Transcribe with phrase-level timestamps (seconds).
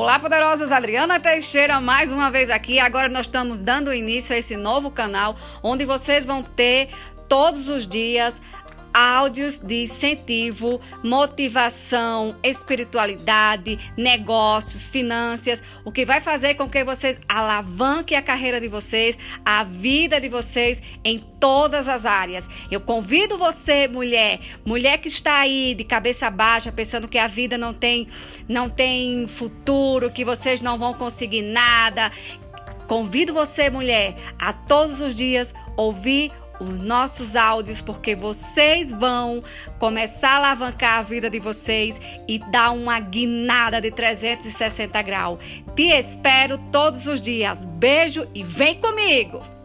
[0.00, 0.70] Olá, poderosas!
[0.70, 2.78] Adriana Teixeira, mais uma vez aqui.
[2.78, 6.90] Agora nós estamos dando início a esse novo canal, onde vocês vão ter
[7.28, 8.40] todos os dias
[8.98, 18.18] áudios de incentivo, motivação, espiritualidade, negócios, finanças, o que vai fazer com que vocês alavanquem
[18.18, 22.48] a carreira de vocês, a vida de vocês em todas as áreas.
[22.72, 27.56] Eu convido você, mulher, mulher que está aí de cabeça baixa, pensando que a vida
[27.56, 28.08] não tem
[28.48, 32.10] não tem futuro, que vocês não vão conseguir nada.
[32.88, 39.42] Convido você, mulher, a todos os dias ouvir os nossos áudios, porque vocês vão
[39.78, 45.38] começar a alavancar a vida de vocês e dar uma guinada de 360 graus.
[45.74, 47.64] Te espero todos os dias.
[47.64, 49.57] Beijo e vem comigo!